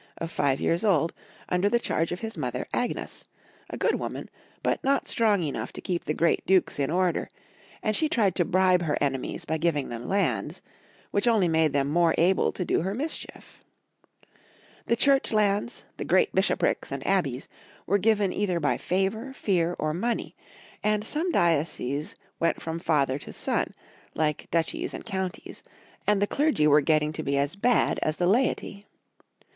of 0.17 0.31
five 0.31 0.59
years 0.59 0.83
old, 0.83 1.13
under 1.47 1.69
the 1.69 1.77
charge 1.77 2.11
of 2.11 2.21
his 2.21 2.35
mother, 2.35 2.65
Agnes, 2.73 3.23
a 3.69 3.77
good 3.77 3.99
woman, 3.99 4.31
but 4.63 4.83
not 4.83 5.07
strong 5.07 5.43
enough 5.43 5.71
to 5.71 5.79
keep 5.79 6.05
the 6.05 6.13
great 6.15 6.43
dukes 6.47 6.79
in 6.79 6.89
order; 6.89 7.29
and 7.83 7.95
she 7.95 8.09
tried 8.09 8.33
to 8.33 8.43
bribe 8.43 8.81
her 8.81 8.97
enemies 8.99 9.45
by 9.45 9.59
giving 9.59 9.89
them 9.89 10.07
lands, 10.09 10.59
which 11.11 11.27
only 11.27 11.47
made 11.47 11.71
them 11.71 11.87
more 11.87 12.15
able 12.17 12.51
to 12.51 12.65
do 12.65 12.81
her 12.81 12.95
mis 12.95 13.15
chief. 13.15 13.63
The 14.87 14.95
Church 14.95 15.31
lands, 15.31 15.85
the 15.97 16.03
great 16.03 16.33
bishoprics 16.33 16.91
and 16.91 17.05
abbeys, 17.05 17.47
were 17.85 17.99
given 17.99 18.33
either 18.33 18.59
by 18.59 18.77
favor, 18.77 19.33
fear, 19.35 19.75
or 19.77 19.93
money, 19.93 20.35
and 20.83 21.03
some 21.03 21.31
dioceses 21.31 22.15
went 22.39 22.59
from 22.59 22.79
father 22.79 23.19
to 23.19 23.31
son, 23.31 23.75
like 24.15 24.47
duchies 24.49 24.95
and 24.95 25.05
counties, 25.05 25.61
and 26.07 26.19
the 26.19 26.25
clergy 26.25 26.65
were 26.65 26.81
getting 26.81 27.13
to 27.13 27.21
be 27.21 27.37
as 27.37 27.55
bad 27.55 27.99
as 28.01 28.17
the 28.17 28.25
laity. 28.25 28.87